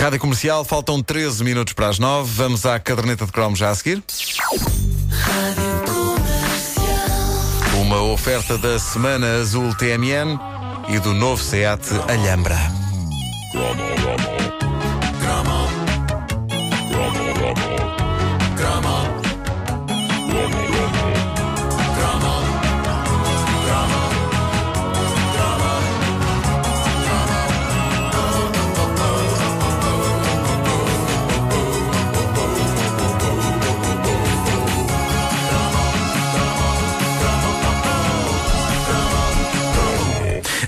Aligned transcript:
Rádio 0.00 0.18
Comercial, 0.18 0.64
faltam 0.64 1.02
13 1.02 1.44
minutos 1.44 1.74
para 1.74 1.88
as 1.88 1.98
9. 1.98 2.32
Vamos 2.32 2.64
à 2.64 2.80
caderneta 2.80 3.26
de 3.26 3.32
cromos 3.32 3.58
já 3.58 3.68
a 3.68 3.74
seguir. 3.74 4.02
Uma 7.82 8.00
oferta 8.04 8.56
da 8.56 8.78
Semana 8.78 9.26
Azul 9.36 9.74
TMN 9.74 10.38
e 10.88 10.98
do 11.00 11.12
novo 11.12 11.42
SEAT 11.42 11.82
Alhambra. 12.08 12.56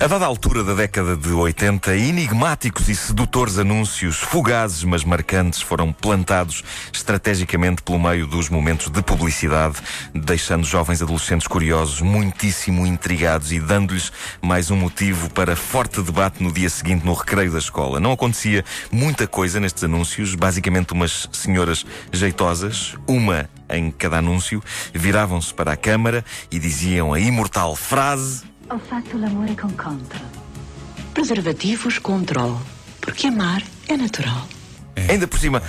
A 0.03 0.07
dada 0.07 0.25
altura 0.25 0.65
da 0.65 0.73
década 0.73 1.15
de 1.15 1.29
80, 1.29 1.95
enigmáticos 1.95 2.89
e 2.89 2.95
sedutores 2.95 3.57
anúncios, 3.57 4.17
fugazes 4.17 4.83
mas 4.83 5.05
marcantes, 5.05 5.61
foram 5.61 5.93
plantados 5.93 6.61
estrategicamente 6.91 7.81
pelo 7.81 7.97
meio 7.97 8.27
dos 8.27 8.49
momentos 8.49 8.89
de 8.89 9.01
publicidade, 9.01 9.77
deixando 10.13 10.65
jovens 10.65 11.01
adolescentes 11.01 11.47
curiosos, 11.47 12.01
muitíssimo 12.01 12.85
intrigados 12.85 13.53
e 13.53 13.61
dando-lhes 13.61 14.11
mais 14.41 14.69
um 14.69 14.75
motivo 14.75 15.29
para 15.29 15.55
forte 15.55 16.01
debate 16.01 16.43
no 16.43 16.51
dia 16.51 16.69
seguinte 16.69 17.05
no 17.05 17.13
recreio 17.13 17.53
da 17.53 17.59
escola. 17.59 17.97
Não 17.97 18.11
acontecia 18.11 18.65
muita 18.91 19.25
coisa 19.25 19.57
nestes 19.57 19.85
anúncios, 19.85 20.35
basicamente 20.35 20.91
umas 20.91 21.29
senhoras 21.31 21.85
jeitosas, 22.11 22.97
uma 23.07 23.49
em 23.69 23.89
cada 23.89 24.17
anúncio, 24.17 24.61
viravam-se 24.93 25.53
para 25.53 25.71
a 25.71 25.77
câmara 25.77 26.25
e 26.51 26.59
diziam 26.59 27.13
a 27.13 27.21
imortal 27.21 27.73
frase 27.73 28.51
Ho 28.69 28.79
fatto 28.79 29.17
l'amore 29.17 29.55
con 29.55 29.75
contro. 29.75 30.19
Preservativos 31.13 31.99
Control. 31.99 32.57
Porque 33.01 33.27
amar 33.27 33.61
é 33.87 33.97
natural. 33.97 34.47
Ainda 35.09 35.27
por 35.27 35.37
cima, 35.37 35.61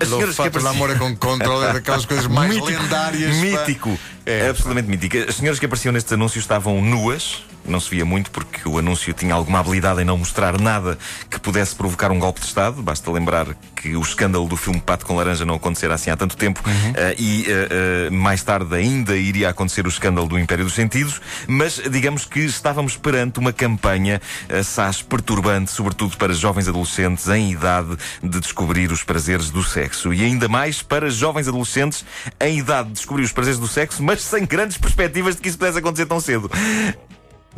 as 0.00 0.08
senhoras 0.08 0.34
que 0.34 0.42
apareciam... 0.42 0.72
l'amore 0.72 0.98
com 0.98 1.14
controle 1.16 1.66
é 1.66 1.72
daquelas 1.74 2.06
coisas 2.06 2.26
mais 2.26 2.54
Mítico, 2.54 2.66
lendárias. 2.66 3.36
Mítico. 3.36 3.98
É, 4.24 4.48
absolutamente 4.48 4.88
mítico. 4.88 5.16
As 5.28 5.36
senhoras 5.36 5.58
que 5.58 5.66
apareciam 5.66 5.92
nestes 5.92 6.12
anúncios 6.12 6.42
estavam 6.44 6.80
nuas. 6.80 7.44
Não 7.68 7.80
se 7.80 7.90
via 7.90 8.04
muito 8.04 8.30
porque 8.30 8.68
o 8.68 8.78
anúncio 8.78 9.12
tinha 9.12 9.34
alguma 9.34 9.60
habilidade 9.60 10.00
em 10.00 10.04
não 10.04 10.16
mostrar 10.16 10.58
nada 10.60 10.98
que 11.30 11.38
pudesse 11.38 11.74
provocar 11.74 12.10
um 12.10 12.18
golpe 12.18 12.40
de 12.40 12.46
Estado. 12.46 12.82
Basta 12.82 13.10
lembrar 13.10 13.46
que 13.76 13.94
o 13.94 14.00
escândalo 14.00 14.48
do 14.48 14.56
filme 14.56 14.80
Pato 14.80 15.04
com 15.06 15.16
Laranja 15.16 15.44
não 15.44 15.54
acontecera 15.54 15.94
assim 15.94 16.10
há 16.10 16.16
tanto 16.16 16.36
tempo 16.36 16.62
eh, 16.94 17.14
e 17.18 17.44
eh, 17.46 17.68
eh, 17.70 18.10
mais 18.10 18.42
tarde 18.42 18.74
ainda 18.74 19.16
iria 19.16 19.50
acontecer 19.50 19.86
o 19.86 19.88
escândalo 19.88 20.26
do 20.26 20.38
Império 20.38 20.64
dos 20.64 20.74
Sentidos. 20.74 21.20
Mas 21.46 21.80
digamos 21.90 22.24
que 22.24 22.40
estávamos 22.40 22.96
perante 22.96 23.38
uma 23.38 23.52
campanha 23.52 24.20
assaz 24.48 25.02
perturbante, 25.02 25.70
sobretudo 25.70 26.16
para 26.16 26.32
jovens 26.32 26.68
adolescentes 26.68 27.28
em 27.28 27.52
idade 27.52 27.96
de 28.22 28.40
descobrir 28.40 28.90
os 28.90 29.02
prazeres 29.02 29.50
do 29.50 29.62
sexo. 29.62 30.12
E 30.12 30.24
ainda 30.24 30.48
mais 30.48 30.82
para 30.82 31.10
jovens 31.10 31.48
adolescentes 31.48 32.04
em 32.40 32.58
idade 32.58 32.88
de 32.88 32.94
descobrir 32.94 33.24
os 33.24 33.32
prazeres 33.32 33.58
do 33.58 33.68
sexo, 33.68 34.02
mas 34.02 34.22
sem 34.22 34.46
grandes 34.46 34.78
perspectivas 34.78 35.36
de 35.36 35.42
que 35.42 35.48
isso 35.48 35.58
pudesse 35.58 35.78
acontecer 35.78 36.06
tão 36.06 36.20
cedo. 36.20 36.50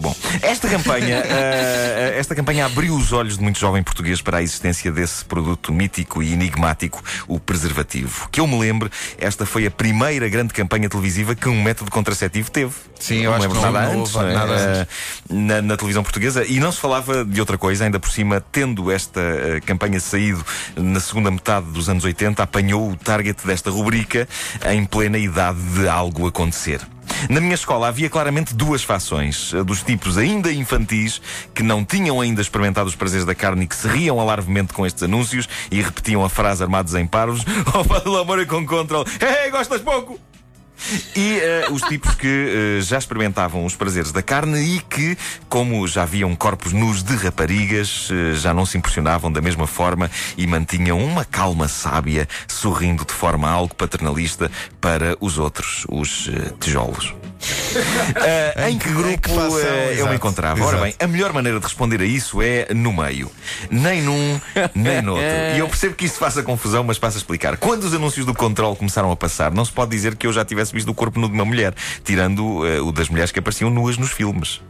Bom, 0.00 0.16
esta 0.40 0.66
campanha, 0.66 1.16
eh, 1.28 2.14
esta 2.18 2.34
campanha 2.34 2.64
abriu 2.64 2.94
os 2.94 3.12
olhos 3.12 3.36
de 3.36 3.42
muito 3.42 3.58
jovem 3.58 3.82
português 3.82 4.22
para 4.22 4.38
a 4.38 4.42
existência 4.42 4.90
desse 4.90 5.22
produto 5.26 5.72
mítico 5.74 6.22
e 6.22 6.32
enigmático, 6.32 7.04
o 7.28 7.38
preservativo. 7.38 8.26
Que 8.32 8.40
eu 8.40 8.46
me 8.46 8.58
lembre, 8.58 8.90
esta 9.18 9.44
foi 9.44 9.66
a 9.66 9.70
primeira 9.70 10.26
grande 10.30 10.54
campanha 10.54 10.88
televisiva 10.88 11.34
que 11.34 11.48
um 11.50 11.62
método 11.62 11.90
contraceptivo 11.90 12.50
teve. 12.50 12.72
Sim, 12.98 13.24
eu 13.24 13.30
não 13.30 13.36
acho 13.36 13.48
que 13.48 13.54
lembro 13.54 13.60
não- 13.66 13.72
nada 13.72 13.92
não 13.94 14.00
antes, 14.00 14.14
houve 14.14 14.26
não 14.26 14.32
é? 14.32 14.34
nada 14.34 14.54
Eh, 14.54 14.80
antes. 14.80 14.88
na, 15.28 15.62
na 15.62 15.76
televisão 15.76 16.02
portuguesa 16.02 16.44
e 16.46 16.58
não 16.58 16.72
se 16.72 16.80
falava 16.80 17.22
de 17.22 17.38
outra 17.38 17.58
coisa, 17.58 17.84
ainda 17.84 18.00
por 18.00 18.10
cima, 18.10 18.42
tendo 18.52 18.90
esta 18.90 19.20
eh, 19.20 19.60
campanha 19.66 20.00
saído 20.00 20.42
na 20.76 20.98
segunda 21.00 21.30
metade 21.30 21.66
dos 21.66 21.90
anos 21.90 22.04
80, 22.04 22.42
apanhou 22.42 22.90
o 22.90 22.96
target 22.96 23.46
desta 23.46 23.70
rubrica 23.70 24.26
em 24.70 24.82
plena 24.86 25.18
idade 25.18 25.60
de 25.74 25.86
algo 25.86 26.26
acontecer. 26.26 26.80
Na 27.28 27.40
minha 27.40 27.54
escola 27.54 27.88
havia 27.88 28.08
claramente 28.08 28.54
duas 28.54 28.82
fações, 28.82 29.52
a 29.54 29.62
dos 29.62 29.82
tipos 29.82 30.16
ainda 30.16 30.52
infantis 30.52 31.20
que 31.54 31.62
não 31.62 31.84
tinham 31.84 32.20
ainda 32.20 32.40
experimentado 32.40 32.88
os 32.88 32.94
prazeres 32.94 33.26
da 33.26 33.34
carne 33.34 33.64
e 33.64 33.66
que 33.66 33.76
se 33.76 33.88
riam 33.88 34.20
alarvemente 34.20 34.72
com 34.72 34.86
estes 34.86 35.02
anúncios 35.02 35.48
e 35.70 35.80
repetiam 35.80 36.24
a 36.24 36.28
frase 36.28 36.62
armados 36.62 36.94
em 36.94 37.06
parvos: 37.06 37.44
Oh, 37.74 38.00
pelo 38.00 38.18
amor 38.18 38.44
com 38.46 38.64
controle, 38.66 39.08
hey, 39.20 39.50
gostas 39.50 39.80
pouco! 39.80 40.29
E 41.14 41.38
eh, 41.38 41.66
os 41.70 41.82
tipos 41.82 42.14
que 42.14 42.78
eh, 42.78 42.80
já 42.80 42.98
experimentavam 42.98 43.64
os 43.64 43.76
prazeres 43.76 44.12
da 44.12 44.22
carne 44.22 44.76
e 44.76 44.80
que, 44.80 45.16
como 45.48 45.86
já 45.86 46.04
viam 46.04 46.34
corpos 46.34 46.72
nus 46.72 47.02
de 47.02 47.14
raparigas, 47.16 48.08
eh, 48.10 48.34
já 48.34 48.52
não 48.54 48.66
se 48.66 48.78
impressionavam 48.78 49.30
da 49.30 49.40
mesma 49.40 49.66
forma 49.66 50.10
e 50.36 50.46
mantinham 50.46 50.98
uma 50.98 51.24
calma 51.24 51.68
sábia, 51.68 52.28
sorrindo 52.48 53.04
de 53.04 53.12
forma 53.12 53.48
algo 53.48 53.74
paternalista 53.74 54.50
para 54.80 55.16
os 55.20 55.38
outros, 55.38 55.84
os 55.88 56.28
tijolos. 56.60 57.14
Eh, 58.16 58.68
em 58.70 58.78
que 58.78 58.88
Em 58.88 58.94
grupo 58.94 59.20
que 59.28 59.30
eh, 59.60 59.94
eu 59.98 60.08
me 60.08 60.16
encontrava? 60.16 60.60
Ora 60.62 60.76
exato. 60.76 60.82
bem, 60.82 60.94
a 60.98 61.06
melhor 61.06 61.32
maneira 61.32 61.58
de 61.58 61.64
responder 61.64 62.00
a 62.00 62.04
isso 62.04 62.42
é 62.42 62.68
no 62.74 62.92
meio. 62.92 63.30
Nem 63.70 64.02
num, 64.02 64.40
nem 64.74 65.02
noutro. 65.02 65.24
E 65.54 65.58
eu 65.58 65.68
percebo 65.68 65.94
que 65.94 66.04
isso 66.04 66.18
faça 66.18 66.42
confusão, 66.42 66.84
mas 66.84 66.98
passo 66.98 67.16
a 67.16 67.18
explicar. 67.18 67.56
Quando 67.56 67.84
os 67.84 67.94
anúncios 67.94 68.26
do 68.26 68.34
controle 68.34 68.76
começaram 68.76 69.10
a 69.10 69.16
passar, 69.16 69.50
não 69.52 69.64
se 69.64 69.72
pode 69.72 69.90
dizer 69.90 70.16
que 70.16 70.26
eu 70.26 70.32
já 70.32 70.44
tivesse 70.44 70.72
visto 70.72 70.88
o 70.90 70.94
corpo 70.94 71.18
nu 71.18 71.28
de 71.28 71.34
uma 71.34 71.44
mulher, 71.44 71.74
tirando 72.04 72.66
eh, 72.66 72.80
o 72.80 72.92
das 72.92 73.08
mulheres 73.08 73.32
que 73.32 73.38
apareciam 73.38 73.70
nuas 73.70 73.96
nos 73.96 74.10
filmes. 74.10 74.60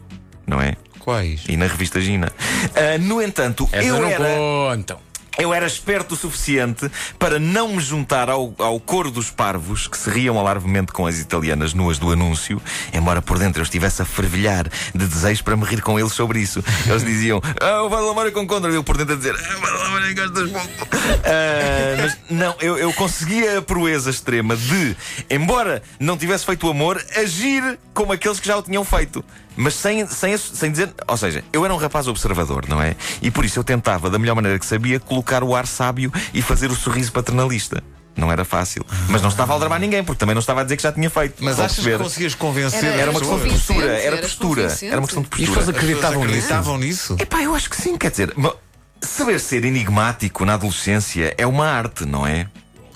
Não 0.47 0.61
é? 0.61 0.75
Quais? 1.01 1.43
E 1.49 1.57
na 1.57 1.67
revista 1.67 2.01
Gina. 2.01 2.31
Ah, 2.75 2.99
no 2.99 3.23
entanto, 3.23 3.69
Essa 3.73 3.87
eu 3.87 4.01
não 4.01 4.09
era. 4.09 4.25
contam. 4.25 4.99
Eu 5.41 5.55
era 5.55 5.67
esperto 5.67 6.13
o 6.13 6.17
suficiente 6.17 6.91
para 7.19 7.39
não 7.39 7.69
me 7.69 7.81
juntar 7.81 8.29
ao, 8.29 8.55
ao 8.59 8.79
coro 8.79 9.11
dos 9.11 9.31
parvos 9.31 9.89
que 9.89 9.97
se 9.97 10.11
riam 10.11 10.39
alarvemente 10.39 10.93
com 10.93 11.07
as 11.07 11.19
italianas 11.19 11.73
nuas 11.73 11.99
do 11.99 12.13
anúncio, 12.13 12.61
embora 12.93 13.23
por 13.23 13.39
dentro 13.39 13.61
eu 13.61 13.65
estivesse 13.65 14.03
a 14.03 14.05
fervilhar 14.05 14.69
de 14.95 15.07
desejo 15.07 15.43
para 15.43 15.57
me 15.57 15.65
rir 15.65 15.81
com 15.81 15.99
eles 15.99 16.13
sobre 16.13 16.41
isso. 16.41 16.63
Eles 16.87 17.03
diziam, 17.03 17.41
ah, 17.59 17.83
o 17.83 17.89
Vadalamório 17.89 18.33
com 18.33 18.43
e 18.43 18.75
eu 18.75 18.85
por 18.85 18.99
dentro 18.99 19.15
a 19.15 19.17
dizer, 19.17 19.35
ah, 19.35 19.57
Vadalamório 19.57 20.15
gostas 20.15 20.51
pouco. 20.51 20.97
Ah, 21.25 21.97
mas 22.03 22.19
não, 22.29 22.55
eu, 22.61 22.77
eu 22.77 22.93
conseguia 22.93 23.59
a 23.59 23.63
proeza 23.63 24.11
extrema 24.11 24.55
de, 24.55 24.95
embora 25.31 25.83
não 25.99 26.19
tivesse 26.19 26.45
feito 26.45 26.67
o 26.67 26.71
amor, 26.71 27.03
agir 27.17 27.79
como 27.95 28.13
aqueles 28.13 28.39
que 28.39 28.47
já 28.47 28.59
o 28.59 28.63
tinham 28.63 28.85
feito. 28.85 29.25
Mas 29.57 29.75
sem, 29.75 30.07
sem, 30.07 30.39
sem 30.39 30.71
dizer. 30.71 30.91
Ou 31.07 31.17
seja, 31.17 31.45
eu 31.53 31.65
era 31.65 31.75
um 31.75 31.77
rapaz 31.77 32.09
observador, 32.09 32.65
não 32.69 32.81
é? 32.81 32.97
E 33.21 33.31
por 33.31 33.45
isso 33.45 33.59
eu 33.59 33.65
tentava, 33.65 34.09
da 34.09 34.19
melhor 34.19 34.35
maneira 34.35 34.59
que 34.59 34.65
sabia, 34.65 34.99
colocar 34.99 35.30
o 35.45 35.55
ar 35.55 35.67
sábio 35.67 36.13
e 36.35 36.43
fazer 36.43 36.71
o 36.71 36.75
sorriso 36.75 37.13
paternalista. 37.13 37.83
Não 38.17 38.31
era 38.31 38.45
fácil. 38.45 38.85
Mas 39.09 39.23
não 39.23 39.29
estava 39.29 39.53
a 39.53 39.55
aldrabar 39.55 39.79
ninguém, 39.81 40.03
porque 40.03 40.19
também 40.19 40.35
não 40.35 40.41
estava 40.41 40.61
a 40.61 40.65
dizer 40.65 40.77
que 40.77 40.83
já 40.83 40.93
tinha 40.93 41.09
feito. 41.09 41.37
Mas 41.43 41.53
Estão 41.53 41.63
a 41.63 41.67
achas 41.67 41.77
que 41.79 41.83
perceber? 41.85 42.05
conseguias 42.05 42.35
convencer 42.35 42.85
Era- 42.85 43.01
Era 43.03 43.11
uma 43.13 43.21
questão 43.21 43.39
de 43.39 43.49
postura. 43.51 43.87
Era 43.87 44.03
eras 44.17 44.21
postura. 44.21 44.63
convincente. 44.63 44.91
Era 44.93 45.01
uma 45.01 45.07
questão 45.07 45.23
de 45.23 45.29
E 45.29 45.31
postura. 45.31 45.49
as 45.49 45.57
pessoas 45.57 45.69
As 45.69 45.75
pessoas 45.75 45.95
acreditavam 46.01 46.25
nisso. 46.25 46.37
acreditavam 46.47 46.79
nisso? 46.79 47.17
Epá, 47.21 47.43
eu 47.43 47.55
acho 47.55 47.71
que 47.71 47.77
sim, 47.81 47.97
quer 47.97 48.11
dizer, 48.11 48.33
ma- 48.37 48.55
saber 49.01 49.39
ser 49.41 49.65
enigmático 49.65 50.45
na 50.45 50.55
adolescência 50.55 51.35
é 51.39 51.47
uma 51.47 51.67
arte, 51.67 52.05
não 52.05 52.27
é? 52.27 52.47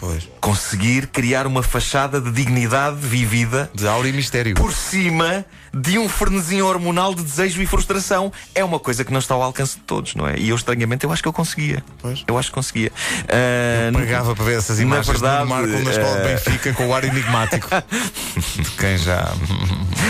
Pois. 0.05 0.29
Conseguir 0.41 1.07
criar 1.07 1.47
uma 1.47 1.63
fachada 1.63 2.21
de 2.21 2.31
dignidade 2.31 2.97
vivida 3.01 3.71
De 3.75 3.87
aura 3.89 4.09
e 4.09 4.13
mistério. 4.13 4.55
por 4.55 4.73
cima 4.73 5.45
de 5.73 5.99
um 5.99 6.09
frenesim 6.09 6.61
hormonal 6.61 7.15
de 7.15 7.23
desejo 7.25 7.61
e 7.61 7.67
frustração. 7.67 8.33
É 8.55 8.63
uma 8.63 8.79
coisa 8.79 9.05
que 9.05 9.13
não 9.13 9.19
está 9.19 9.35
ao 9.35 9.43
alcance 9.43 9.77
de 9.77 9.83
todos, 9.83 10.15
não 10.15 10.29
é? 10.29 10.39
E 10.39 10.51
eu, 10.51 10.57
estranhamente, 10.57 11.05
eu 11.05 11.11
acho 11.13 11.21
que 11.23 11.29
eu 11.29 11.33
conseguia. 11.33 11.83
Pois. 12.01 12.23
Eu 12.29 12.39
acho 12.39 12.49
que 12.51 12.55
conseguia. 12.55 12.93
Ah, 13.29 13.91
Pagava 13.93 14.37
para 14.37 14.45
ver 14.45 14.59
essas 14.59 14.77
na 14.79 14.83
imagens 14.85 15.09
verdade, 15.09 15.43
do 15.43 15.49
Marco 15.49 15.69
na 15.69 15.91
escola 15.91 16.21
de 16.21 16.29
eh, 16.29 16.35
Benfica 16.35 16.73
com 16.75 16.87
o 16.89 16.95
ar 16.95 17.03
enigmático. 17.05 17.69
de 18.63 18.71
quem 18.79 18.99
já. 18.99 19.33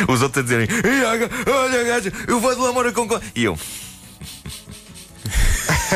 Os 0.09 0.21
outros 0.21 0.41
a 0.41 0.43
dizerem: 0.43 0.69
"Ei, 0.85 1.05
aga- 1.07 1.31
Olha, 1.51 1.85
gaja, 1.85 2.13
eu 2.27 2.41
vou 2.41 2.55
de 2.55 2.61
lamora 2.61 2.93
com. 2.93 3.07
co-" 3.09 3.21
E 3.35 3.45
eu. 3.45 3.59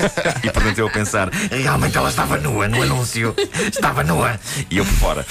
e 0.42 0.50
por 0.50 0.62
dentro 0.62 0.82
eu 0.82 0.86
a 0.88 0.90
pensar: 0.90 1.28
Realmente 1.50 1.96
ela 1.96 2.08
estava 2.08 2.36
nua 2.38 2.68
no 2.68 2.82
anúncio. 2.82 3.34
Estava 3.70 4.02
nua. 4.04 4.38
E 4.70 4.78
eu 4.78 4.84
por 4.84 4.94
fora. 4.94 5.26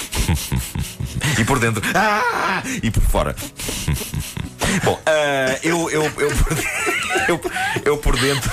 e 1.38 1.44
por 1.44 1.58
dentro: 1.58 1.82
Ah! 1.94 2.62
E 2.82 2.90
por 2.90 3.02
fora. 3.02 3.34
Bom, 4.84 5.00
ah, 5.06 5.58
eu, 5.62 5.90
eu, 5.90 6.04
eu, 6.04 6.30
por 6.36 6.54
de- 6.54 6.68
eu, 7.28 7.40
eu 7.84 7.96
por 7.96 8.16
dentro 8.18 8.50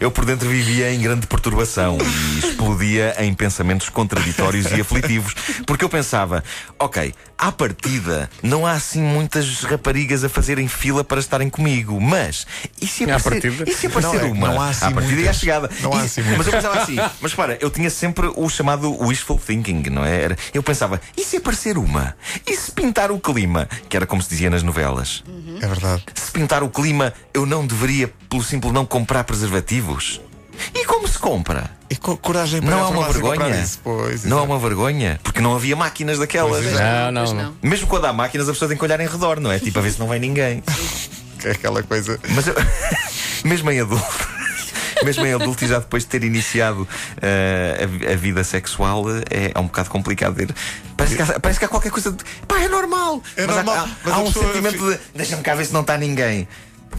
eu 0.00 0.10
por 0.10 0.24
dentro 0.24 0.48
vivia 0.48 0.92
em 0.92 1.00
grande 1.00 1.26
perturbação 1.26 1.98
e 2.00 2.38
explodia 2.38 3.14
em 3.18 3.34
pensamentos 3.34 3.88
contraditórios 3.88 4.66
e 4.72 4.80
aflitivos. 4.80 5.34
Porque 5.66 5.84
eu 5.84 5.88
pensava, 5.88 6.42
ok, 6.78 7.14
à 7.38 7.52
partida, 7.52 8.28
não 8.42 8.66
há 8.66 8.72
assim 8.72 9.00
muitas 9.00 9.62
raparigas 9.62 10.24
a 10.24 10.28
fazerem 10.28 10.66
fila 10.66 11.04
para 11.04 11.20
estarem 11.20 11.48
comigo. 11.48 12.00
Mas, 12.00 12.46
e 12.80 12.86
se 12.86 13.04
aparecer, 13.04 13.30
partida? 13.30 13.64
e 13.70 13.74
se 13.74 13.86
aparecer 13.86 14.20
Não, 14.20 14.26
é 14.28 14.32
uma? 14.32 14.48
não 14.48 14.60
há 14.60 14.68
assim 14.70 14.86
à 14.86 14.90
partida 14.90 15.12
e 15.12 15.18
à 15.18 15.22
muitas. 15.22 15.36
chegada. 15.36 15.70
Não 15.80 15.92
há 15.94 16.02
E- 16.02 16.06
assim 16.06 16.20
mas 16.22 16.30
muitas. 16.36 16.46
eu 16.46 16.52
pensava 16.52 16.80
assim, 16.82 16.96
mas 17.20 17.34
para, 17.34 17.56
eu 17.60 17.70
tinha 17.70 17.90
sempre 17.90 18.30
o 18.34 18.48
chamado 18.48 18.90
wishful 19.02 19.38
thinking, 19.38 19.82
não 19.90 20.04
é? 20.04 20.36
Eu 20.52 20.62
pensava, 20.62 21.00
e 21.16 21.22
se 21.24 21.36
aparecer 21.36 21.78
uma? 21.78 22.16
E 22.46 22.56
se 22.56 22.72
pintar 22.72 23.10
o 23.12 23.20
clima? 23.20 23.68
Que 23.88 23.96
era 23.96 24.04
como 24.06 24.20
se 24.20 24.28
dizia 24.28 24.50
nas 24.50 24.62
novelas. 24.64 25.22
É 25.62 25.66
verdade. 25.66 26.04
Se 26.14 26.30
pintar 26.32 26.62
o 26.62 26.68
clima, 26.68 27.12
eu 27.32 27.46
não 27.46 27.64
deveria, 27.66 28.12
pelo 28.28 28.42
simples 28.42 28.72
não 28.72 28.84
comprar 28.84 29.22
preservativos? 29.24 30.20
E 30.74 30.84
como 30.84 31.06
se 31.08 31.18
compra? 31.18 31.70
E 31.90 31.96
co 31.96 32.16
coragem 32.16 32.60
para 32.60 32.70
Não 32.70 32.84
há 32.84 32.88
uma 32.88 33.08
vergonha? 33.12 33.60
Isso. 33.60 33.80
Pois, 33.82 34.24
Não 34.24 34.38
há 34.38 34.40
exato. 34.42 34.52
uma 34.52 34.58
vergonha? 34.58 35.20
Porque 35.22 35.40
não 35.40 35.54
havia 35.54 35.74
máquinas 35.76 36.18
daquelas. 36.18 36.62
Pois 36.64 36.76
é. 36.78 37.10
Não, 37.10 37.22
Pois 37.22 37.32
não, 37.32 37.42
não. 37.44 37.54
Mesmo 37.62 37.86
quando 37.86 38.04
há 38.06 38.12
máquinas, 38.12 38.48
a 38.48 38.52
pessoa 38.52 38.68
tem 38.68 38.76
que 38.76 38.84
olhar 38.84 39.00
em 39.00 39.06
redor, 39.06 39.40
não 39.40 39.50
é? 39.50 39.58
Tipo, 39.58 39.78
a 39.78 39.82
ver 39.82 39.92
se 39.92 39.98
não 39.98 40.08
vem 40.08 40.20
ninguém. 40.20 40.62
Que 41.40 41.48
é 41.48 41.52
aquela 41.52 41.82
coisa. 41.82 42.18
Mas 42.30 42.46
eu, 42.46 42.54
mesmo 43.44 43.70
em 43.70 43.80
adulto, 43.80 44.28
mesmo 45.04 45.24
em 45.24 45.32
adulto 45.34 45.64
e 45.64 45.68
já 45.68 45.78
depois 45.78 46.02
de 46.02 46.08
ter 46.10 46.24
iniciado 46.24 46.86
eh, 47.22 47.86
a 48.08 48.12
a, 48.12 48.16
vida 48.16 48.42
sexual, 48.44 49.04
é, 49.30 49.52
é 49.54 49.58
um 49.58 49.64
bocado 49.66 49.88
complicado 49.90 50.34
ver. 50.34 50.54
Parece 50.96 51.16
que, 51.16 51.22
há, 51.22 51.40
parece 51.40 51.58
que 51.58 51.64
há 51.64 51.68
qualquer 51.68 51.90
coisa 51.90 52.10
de. 52.12 52.22
Pá, 52.46 52.60
é 52.60 52.68
normal! 52.68 53.22
É 53.36 53.46
mas 53.46 53.56
há- 53.56 53.62
normal, 53.62 53.84
há, 53.86 53.90
mas 54.04 54.12
há 54.12 54.16
a 54.16 54.20
um 54.20 54.32
sentimento 54.32 54.90
de. 54.90 54.98
Deixa-me 55.14 55.42
cá 55.42 55.54
ver 55.54 55.64
se 55.66 55.72
não 55.72 55.80
está 55.82 55.96
ninguém. 55.96 56.46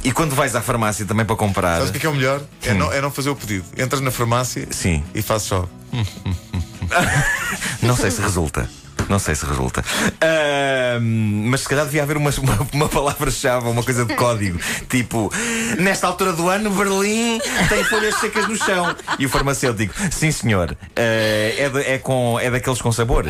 E 0.03 0.11
quando 0.11 0.33
vais 0.35 0.55
à 0.55 0.61
farmácia 0.61 1.05
também 1.05 1.25
para 1.25 1.35
comprar. 1.35 1.75
Sabes 1.77 1.89
o 1.89 1.91
que 1.91 1.97
é, 1.97 2.01
que 2.01 2.07
é 2.07 2.09
o 2.09 2.13
melhor? 2.13 2.41
É 2.63 2.73
não, 2.73 2.91
é 2.91 3.01
não 3.01 3.11
fazer 3.11 3.29
o 3.29 3.35
pedido. 3.35 3.65
Entras 3.77 4.01
na 4.01 4.11
farmácia 4.11 4.67
Sim. 4.71 5.03
e 5.13 5.21
fazes 5.21 5.47
só. 5.47 5.67
Não 7.81 7.95
sei 7.95 8.11
se 8.11 8.21
resulta. 8.21 8.69
Não 9.07 9.17
sei 9.17 9.33
se 9.33 9.45
resulta. 9.45 9.83
Ahm, 10.21 11.47
mas 11.49 11.61
se 11.61 11.69
calhar 11.69 11.85
devia 11.85 12.03
haver 12.03 12.17
uma, 12.17 12.29
uma, 12.41 12.67
uma 12.73 12.89
palavra-chave, 12.89 13.67
uma 13.67 13.81
coisa 13.83 14.05
de 14.05 14.13
código. 14.15 14.59
Tipo, 14.89 15.31
nesta 15.79 16.07
altura 16.07 16.33
do 16.33 16.47
ano, 16.49 16.69
Berlim 16.71 17.39
tem 17.69 17.83
folhas 17.85 18.15
secas 18.15 18.47
no 18.47 18.55
chão. 18.55 18.95
E 19.17 19.25
o 19.25 19.29
farmacêutico, 19.29 19.93
sim 20.11 20.31
senhor, 20.31 20.75
eh, 20.95 21.55
é, 21.57 21.69
de- 21.69 21.81
é, 21.83 21.97
com, 21.97 22.39
é 22.39 22.49
daqueles 22.51 22.81
com 22.81 22.91
sabor. 22.91 23.25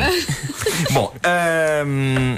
Bom, 0.90 1.14
ahm, 1.24 2.36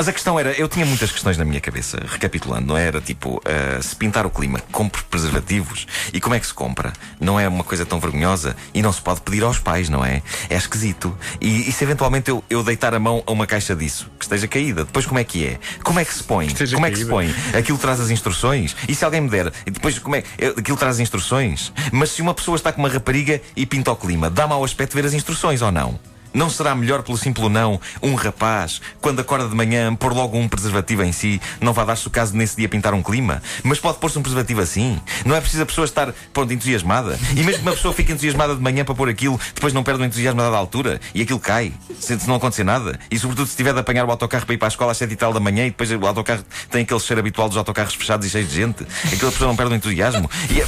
mas 0.00 0.08
a 0.08 0.14
questão 0.14 0.40
era, 0.40 0.52
eu 0.52 0.66
tinha 0.66 0.86
muitas 0.86 1.12
questões 1.12 1.36
na 1.36 1.44
minha 1.44 1.60
cabeça, 1.60 2.02
recapitulando, 2.06 2.68
não 2.68 2.74
é? 2.74 2.86
era 2.86 3.02
tipo, 3.02 3.38
ah, 3.44 3.82
se 3.82 3.94
pintar 3.94 4.24
o 4.24 4.30
clima, 4.30 4.58
compre 4.72 5.02
preservativos. 5.02 5.86
E 6.10 6.18
como 6.18 6.34
é 6.34 6.40
que 6.40 6.46
se 6.46 6.54
compra? 6.54 6.90
Não 7.20 7.38
é 7.38 7.46
uma 7.46 7.62
coisa 7.62 7.84
tão 7.84 8.00
vergonhosa 8.00 8.56
e 8.72 8.80
não 8.80 8.94
se 8.94 9.02
pode 9.02 9.20
pedir 9.20 9.42
aos 9.42 9.58
pais, 9.58 9.90
não 9.90 10.02
é? 10.02 10.22
É 10.48 10.56
esquisito. 10.56 11.14
E, 11.38 11.68
e 11.68 11.70
se 11.70 11.84
eventualmente 11.84 12.30
eu, 12.30 12.42
eu 12.48 12.62
deitar 12.62 12.94
a 12.94 12.98
mão 12.98 13.22
a 13.26 13.30
uma 13.30 13.46
caixa 13.46 13.76
disso, 13.76 14.10
que 14.18 14.24
esteja 14.24 14.48
caída, 14.48 14.86
depois 14.86 15.04
como 15.04 15.18
é 15.18 15.24
que 15.24 15.46
é? 15.46 15.58
Como 15.84 16.00
é 16.00 16.04
que 16.06 16.14
se 16.14 16.24
põe? 16.24 16.46
Esteja 16.46 16.76
como 16.76 16.86
é 16.86 16.90
que 16.90 16.96
se 16.96 17.04
põe? 17.04 17.34
Aquilo 17.52 17.76
traz 17.76 18.00
as 18.00 18.08
instruções? 18.08 18.74
E 18.88 18.94
se 18.94 19.04
alguém 19.04 19.20
me 19.20 19.28
der? 19.28 19.52
E 19.66 19.70
depois 19.70 19.98
como 19.98 20.16
é? 20.16 20.24
Aquilo 20.56 20.78
traz 20.78 20.94
as 20.94 21.00
instruções? 21.00 21.74
Mas 21.92 22.12
se 22.12 22.22
uma 22.22 22.32
pessoa 22.32 22.56
está 22.56 22.72
com 22.72 22.80
uma 22.80 22.88
rapariga 22.88 23.38
e 23.54 23.66
pinta 23.66 23.92
o 23.92 23.96
clima, 23.96 24.30
dá 24.30 24.46
mau 24.46 24.64
aspecto 24.64 24.94
ver 24.94 25.04
as 25.04 25.12
instruções 25.12 25.60
ou 25.60 25.70
não? 25.70 26.00
Não 26.32 26.48
será 26.48 26.74
melhor, 26.74 27.02
pelo 27.02 27.18
simples 27.18 27.50
não, 27.50 27.80
um 28.02 28.14
rapaz, 28.14 28.80
quando 29.00 29.20
acorda 29.20 29.48
de 29.48 29.54
manhã, 29.54 29.94
pôr 29.94 30.12
logo 30.12 30.38
um 30.38 30.48
preservativo 30.48 31.02
em 31.02 31.12
si? 31.12 31.40
Não 31.60 31.72
vai 31.72 31.84
dar-se 31.84 32.06
o 32.06 32.10
caso 32.10 32.32
de 32.32 32.38
nesse 32.38 32.56
dia 32.56 32.68
pintar 32.68 32.94
um 32.94 33.02
clima? 33.02 33.42
Mas 33.62 33.78
pode 33.78 33.98
pôr-se 33.98 34.18
um 34.18 34.22
preservativo 34.22 34.60
assim? 34.60 35.00
Não 35.24 35.34
é 35.34 35.40
preciso 35.40 35.62
a 35.62 35.66
pessoa 35.66 35.84
estar, 35.84 36.12
pronto, 36.32 36.52
entusiasmada? 36.52 37.18
E 37.32 37.42
mesmo 37.42 37.62
que 37.62 37.68
uma 37.68 37.72
pessoa 37.72 37.92
fique 37.92 38.12
entusiasmada 38.12 38.54
de 38.54 38.60
manhã 38.60 38.84
para 38.84 38.94
pôr 38.94 39.08
aquilo, 39.08 39.40
depois 39.54 39.72
não 39.72 39.82
perde 39.82 40.02
o 40.02 40.04
entusiasmo 40.04 40.40
a 40.40 40.44
dada 40.44 40.56
altura 40.56 41.00
e 41.14 41.22
aquilo 41.22 41.40
cai, 41.40 41.72
se 41.98 42.18
se 42.18 42.28
não 42.28 42.36
acontecer 42.36 42.64
nada. 42.64 42.98
E 43.10 43.18
sobretudo 43.18 43.48
se 43.48 43.56
tiver 43.56 43.72
de 43.72 43.80
apanhar 43.80 44.04
o 44.04 44.10
autocarro 44.10 44.46
para 44.46 44.54
ir 44.54 44.58
para 44.58 44.68
a 44.68 44.70
escola 44.70 44.92
às 44.92 44.98
sete 44.98 45.12
e 45.12 45.16
tal 45.16 45.32
da 45.32 45.40
manhã 45.40 45.66
e 45.66 45.70
depois 45.70 45.90
o 45.90 46.06
autocarro 46.06 46.44
tem 46.70 46.82
aquele 46.82 47.00
cheiro 47.00 47.20
habitual 47.20 47.48
dos 47.48 47.56
autocarros 47.56 47.94
fechados 47.94 48.26
e 48.26 48.30
cheios 48.30 48.48
de 48.48 48.54
gente, 48.54 48.86
aquela 49.12 49.32
pessoa 49.32 49.48
não 49.48 49.56
perde 49.56 49.72
o 49.72 49.76
entusiasmo. 49.76 50.30
E 50.50 50.60
é- 50.60 50.66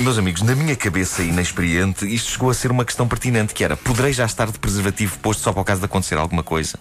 Meus 0.00 0.18
amigos, 0.18 0.42
na 0.42 0.54
minha 0.54 0.74
cabeça 0.74 1.22
inexperiente, 1.22 2.04
isto 2.12 2.32
chegou 2.32 2.50
a 2.50 2.54
ser 2.54 2.70
uma 2.70 2.84
questão 2.84 3.06
pertinente, 3.06 3.54
que 3.54 3.62
era, 3.62 3.76
poderei 3.76 4.12
já 4.12 4.24
estar 4.24 4.50
de 4.50 4.58
preservativo 4.58 5.18
posto 5.18 5.42
só 5.42 5.52
para 5.52 5.62
o 5.62 5.64
caso 5.64 5.80
de 5.80 5.86
acontecer 5.86 6.18
alguma 6.18 6.42
coisa? 6.42 6.78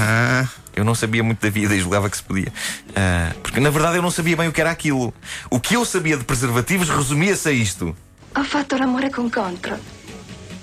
Ah, 0.00 0.46
Eu 0.74 0.84
não 0.84 0.94
sabia 0.94 1.22
muito 1.22 1.40
da 1.42 1.50
vida 1.50 1.74
e 1.74 1.80
julgava 1.80 2.08
que 2.08 2.16
se 2.16 2.22
podia. 2.22 2.52
Ah, 2.96 3.32
porque 3.42 3.60
na 3.60 3.68
verdade 3.70 3.96
eu 3.96 4.02
não 4.02 4.10
sabia 4.10 4.36
bem 4.36 4.48
o 4.48 4.52
que 4.52 4.60
era 4.60 4.70
aquilo. 4.70 5.12
O 5.50 5.60
que 5.60 5.74
eu 5.74 5.84
sabia 5.84 6.16
de 6.16 6.24
preservativos 6.24 6.88
resumia-se 6.88 7.48
a 7.48 7.52
isto. 7.52 7.94
Ho 8.34 8.44
fatto 8.44 8.76
l'amore 8.78 9.10
con 9.10 9.28
Control. 9.28 9.78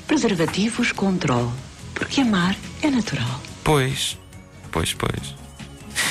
Preservativos 0.08 0.92
control. 0.92 1.52
Porque 1.94 2.22
amar 2.22 2.56
é 2.82 2.90
natural. 2.90 3.40
Pois, 3.64 4.18
pois, 4.72 4.94
pois. 4.94 5.36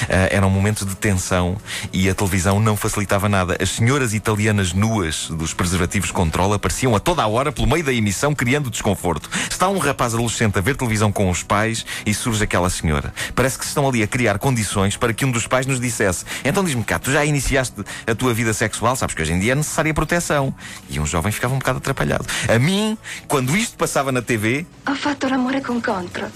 Ah, 0.09 0.29
eram 0.31 0.50
momentos 0.50 0.87
de 0.87 0.95
tensão 0.95 1.56
e 1.93 2.09
a 2.09 2.15
televisão 2.15 2.61
não 2.61 2.77
facilitava 2.77 3.29
nada. 3.29 3.56
As 3.61 3.71
senhoras 3.71 4.15
italianas 4.15 4.73
nuas 4.73 5.29
dos 5.29 5.55
preservativos 5.55 6.11
controle 6.11 6.55
apareciam 6.55 6.95
a 6.95 7.00
toda 7.00 7.23
a 7.23 7.27
hora 7.27 7.53
pelo 7.53 7.67
meio 7.67 7.85
da 7.85 7.93
emissão, 7.93 8.35
criando 8.35 8.71
desconforto. 8.71 9.31
Está 9.50 9.69
um 9.69 9.79
rapaz 9.79 10.15
adolescente 10.15 10.59
a 10.59 10.61
ver 10.61 10.77
televisão 10.77 11.11
com 11.11 11.31
os 11.31 11.43
pais 11.43 11.85
e 12.05 12.15
surge 12.15 12.45
aquela 12.45 12.71
senhora. 12.71 13.12
Parece 13.35 13.59
que 13.59 13.65
se 13.65 13.71
estão 13.71 13.89
ali 13.89 14.03
a 14.03 14.06
criar 14.06 14.39
condições 14.39 14.97
para 14.97 15.12
que 15.12 15.25
um 15.25 15.31
dos 15.31 15.47
pais 15.47 15.67
nos 15.67 15.81
dissesse: 15.81 16.25
Então 16.45 16.65
diz-me 16.65 16.85
cá, 16.85 16.99
tu 16.99 17.11
já 17.12 17.25
iniciaste 17.25 17.83
a 18.06 18.15
tua 18.15 18.35
vida 18.35 18.53
sexual? 18.53 18.97
Sabes 18.97 19.15
que 19.15 19.23
hoje 19.23 19.33
em 19.33 19.39
dia 19.39 19.53
é 19.53 19.55
necessária 19.55 19.93
proteção. 19.95 20.55
E 20.89 21.00
um 21.00 21.06
jovem 21.06 21.33
ficava 21.33 21.55
um 21.55 21.59
bocado 21.59 21.79
atrapalhado. 21.79 22.27
A 22.49 22.59
mim, 22.59 22.97
quando 23.27 23.56
isto 23.56 23.77
passava 23.77 24.12
na 24.12 24.23
TV, 24.23 24.67
Ho 24.87 24.95
fatto 24.95 25.29
l'amore 25.29 25.61
con 25.61 25.81
Control. 25.81 26.31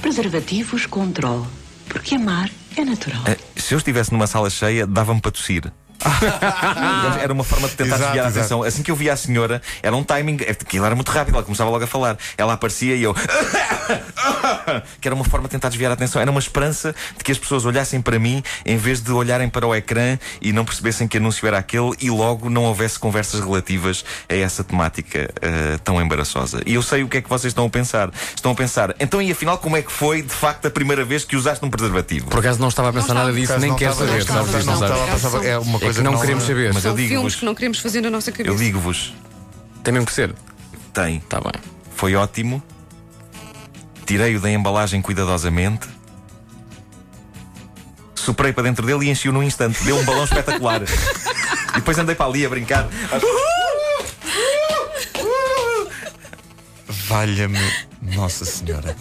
Preservativos 0.00 0.86
control. 0.86 1.46
Porque 1.88 2.14
amar 2.14 2.50
é 2.80 2.84
natural. 2.84 3.22
Eh, 3.26 3.36
Se 3.56 3.74
eu 3.74 3.78
estivesse 3.78 4.12
numa 4.12 4.26
sala 4.26 4.48
cheia, 4.50 4.86
dava-me 4.86 5.20
para 5.20 5.30
tossir. 5.30 5.72
Era 7.20 7.32
uma 7.32 7.44
forma 7.44 7.68
de 7.68 7.74
tentar 7.74 7.96
Exato, 7.96 8.02
desviar 8.04 8.24
a 8.26 8.28
exato. 8.28 8.38
atenção. 8.40 8.62
Assim 8.62 8.82
que 8.82 8.90
eu 8.90 8.96
via 8.96 9.12
a 9.12 9.16
senhora, 9.16 9.60
era 9.82 9.94
um 9.96 10.02
timing, 10.04 10.38
é, 10.42 10.50
aquilo 10.50 10.84
era 10.84 10.94
muito 10.94 11.10
rápido, 11.10 11.34
ela 11.34 11.44
começava 11.44 11.70
logo 11.70 11.84
a 11.84 11.86
falar. 11.86 12.16
Ela 12.36 12.52
aparecia 12.54 12.94
e 12.94 13.02
eu. 13.02 13.14
que 15.00 15.08
era 15.08 15.14
uma 15.14 15.24
forma 15.24 15.46
de 15.48 15.52
tentar 15.52 15.68
desviar 15.68 15.90
a 15.90 15.94
atenção. 15.94 16.20
Era 16.20 16.30
uma 16.30 16.40
esperança 16.40 16.94
de 17.16 17.24
que 17.24 17.32
as 17.32 17.38
pessoas 17.38 17.64
olhassem 17.64 18.00
para 18.00 18.18
mim 18.18 18.42
em 18.64 18.76
vez 18.76 19.00
de 19.00 19.10
olharem 19.12 19.48
para 19.48 19.66
o 19.66 19.74
ecrã 19.74 20.18
e 20.40 20.52
não 20.52 20.64
percebessem 20.64 21.08
que 21.08 21.16
anúncio 21.16 21.46
era 21.46 21.58
aquele 21.58 21.92
e 22.00 22.10
logo 22.10 22.48
não 22.50 22.64
houvesse 22.64 22.98
conversas 22.98 23.40
relativas 23.40 24.04
a 24.28 24.34
essa 24.34 24.62
temática 24.62 25.30
eh, 25.40 25.78
tão 25.84 26.00
embaraçosa. 26.00 26.62
E 26.66 26.74
eu 26.74 26.82
sei 26.82 27.02
o 27.02 27.08
que 27.08 27.18
é 27.18 27.20
que 27.22 27.28
vocês 27.28 27.50
estão 27.50 27.66
a 27.66 27.70
pensar. 27.70 28.10
Estão 28.34 28.52
a 28.52 28.54
pensar, 28.54 28.94
então 29.00 29.20
e 29.22 29.30
afinal 29.30 29.58
como 29.58 29.76
é 29.76 29.82
que 29.82 29.90
foi 29.92 30.22
de 30.22 30.32
facto 30.32 30.66
a 30.66 30.70
primeira 30.70 31.04
vez 31.04 31.24
que 31.24 31.36
usaste 31.36 31.64
um 31.64 31.70
preservativo? 31.70 32.26
Por 32.28 32.38
acaso 32.40 32.60
não 32.60 32.68
estava 32.68 32.90
a 32.90 32.92
pensar 32.92 33.14
nada 33.14 33.32
disso, 33.32 33.58
nem 33.58 33.74
quero 33.74 33.94
saber. 33.94 34.10
não 34.10 34.18
estava- 34.18 34.62
não 35.06 35.16
estava 35.16 35.46
É 35.46 35.58
uma 35.58 35.78
É 35.87 35.87
coisa 35.88 36.02
que 36.02 36.04
não 36.04 36.20
queremos 36.20 36.44
saber. 36.44 36.72
Mas 36.74 36.84
eu 36.84 36.90
São 36.90 36.96
filmes 36.96 37.08
digo-vos, 37.10 37.34
que 37.36 37.44
não 37.44 37.54
queremos 37.54 37.78
fazer 37.78 38.00
na 38.00 38.10
nossa 38.10 38.30
cabeça. 38.32 38.50
eu 38.50 38.56
digo-vos, 38.56 39.14
Tem 39.82 39.92
mesmo 39.92 40.06
que 40.06 40.12
ser. 40.12 40.34
tem. 40.92 41.16
Está 41.16 41.40
bem. 41.40 41.52
Foi 41.94 42.14
ótimo. 42.14 42.62
Tirei-o 44.06 44.40
da 44.40 44.50
embalagem 44.50 45.02
cuidadosamente. 45.02 45.88
Soprei 48.14 48.52
para 48.52 48.64
dentro 48.64 48.84
dele 48.86 49.06
e 49.06 49.10
enchi-o 49.10 49.32
num 49.32 49.42
instante. 49.42 49.82
Deu 49.84 49.96
um 49.98 50.04
balão 50.04 50.24
espetacular. 50.24 50.82
e 51.72 51.74
depois 51.76 51.98
andei 51.98 52.14
para 52.14 52.26
ali 52.26 52.44
a 52.44 52.48
brincar. 52.48 52.88
Valha-me 57.08 57.58
Nossa 58.02 58.44
Senhora. 58.44 58.94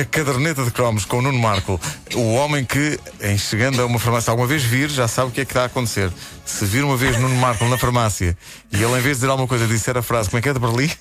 A 0.00 0.04
caderneta 0.04 0.64
de 0.64 0.70
cromos 0.70 1.04
com 1.04 1.18
o 1.18 1.22
Nuno 1.22 1.38
Marco, 1.38 1.80
o 2.14 2.34
homem 2.34 2.64
que, 2.64 2.98
em 3.22 3.38
chegando 3.38 3.80
a 3.80 3.86
uma 3.86 3.98
farmácia, 3.98 4.30
alguma 4.30 4.46
vez 4.46 4.62
vir, 4.62 4.90
já 4.90 5.08
sabe 5.08 5.28
o 5.28 5.30
que 5.32 5.40
é 5.40 5.44
que 5.44 5.50
está 5.50 5.62
a 5.62 5.66
acontecer. 5.66 6.12
Se 6.44 6.64
vir 6.66 6.84
uma 6.84 6.96
vez 6.96 7.18
Nuno 7.18 7.36
Marco 7.36 7.64
na 7.66 7.78
farmácia 7.78 8.36
e 8.70 8.76
ele, 8.76 8.86
em 8.92 9.00
vez 9.00 9.04
de 9.04 9.14
dizer 9.14 9.30
alguma 9.30 9.48
coisa, 9.48 9.66
disser 9.66 9.96
a 9.96 10.02
frase, 10.02 10.28
como 10.28 10.38
é 10.38 10.42
que 10.42 10.48
é 10.48 10.52
de 10.52 10.58
Berlim? 10.58 10.90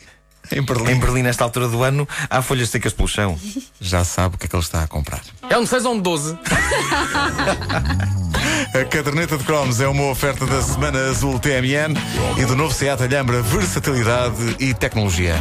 Em 0.52 0.62
Berlim, 0.62 0.92
Em 0.92 1.00
Berlim, 1.00 1.22
nesta 1.24 1.46
altura 1.46 1.70
do 1.70 1.82
ano, 1.84 2.06
há 2.30 2.42
folhas 2.42 2.70
secas 2.70 2.92
pelo 2.92 3.08
chão. 3.08 3.40
já 3.80 4.04
sabe 4.04 4.36
o 4.36 4.38
que 4.38 4.46
é 4.46 4.50
que 4.50 4.56
ele 4.56 4.62
está 4.62 4.84
a 4.84 4.88
comprar. 4.88 5.22
É 5.50 5.58
um 5.58 5.66
6 5.66 5.86
ou 5.86 5.94
um 5.94 6.00
12. 6.02 6.38
A 8.74 8.84
caderneta 8.84 9.38
de 9.38 9.44
cromos 9.44 9.80
é 9.80 9.88
uma 9.88 10.10
oferta 10.10 10.48
da 10.48 10.60
Semana 10.64 10.98
Azul 11.08 11.38
TMN 11.38 11.94
e 12.38 12.46
do 12.46 12.56
novo 12.56 12.74
Seat 12.74 13.04
Alhambra 13.04 13.40
Versatilidade 13.44 14.56
e 14.60 14.74
Tecnologia. 14.74 15.36